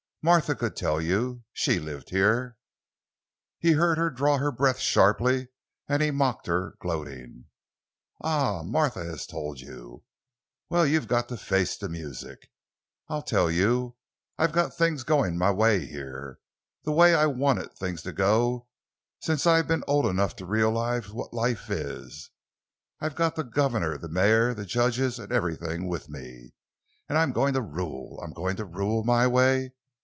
Martha 0.23 0.53
could 0.53 0.75
tell 0.75 1.01
you—she 1.01 1.79
lived 1.79 2.11
here——" 2.11 2.55
He 3.57 3.71
heard 3.71 3.97
her 3.97 4.11
draw 4.11 4.37
her 4.37 4.51
breath 4.51 4.77
sharply 4.77 5.47
and 5.89 6.03
he 6.03 6.11
mocked 6.11 6.45
her, 6.45 6.75
gloating: 6.79 7.45
"Ah, 8.23 8.61
Martha 8.61 9.03
has 9.03 9.25
told 9.25 9.59
you! 9.59 10.03
Well, 10.69 10.85
you've 10.85 11.07
got 11.07 11.27
to 11.29 11.37
face 11.37 11.75
the 11.75 11.89
music, 11.89 12.51
I 13.09 13.21
tell 13.21 13.49
you! 13.49 13.95
I've 14.37 14.51
got 14.51 14.75
things 14.77 15.01
going 15.03 15.39
my 15.39 15.49
way 15.49 15.87
here—the 15.87 16.91
way 16.91 17.15
I've 17.15 17.35
wanted 17.37 17.73
things 17.73 18.03
to 18.03 18.13
go 18.13 18.67
since 19.19 19.47
I've 19.47 19.67
been 19.67 19.83
old 19.87 20.05
enough 20.05 20.35
to 20.35 20.45
realize 20.45 21.09
what 21.09 21.33
life 21.33 21.71
is. 21.71 22.29
I've 22.99 23.15
got 23.15 23.35
the 23.35 23.43
governor, 23.43 23.97
the 23.97 24.07
mayor, 24.07 24.53
the 24.53 24.65
judges—everything—with 24.67 26.09
me, 26.09 26.53
and 27.09 27.17
I'm 27.17 27.31
going 27.31 27.55
to 27.55 27.61
rule. 27.63 28.21
I'm 28.21 28.33
going 28.33 28.55
to 28.57 28.65
rule, 28.65 29.03
my 29.03 29.25
way! 29.25 29.73